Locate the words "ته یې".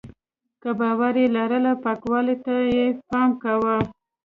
2.45-2.85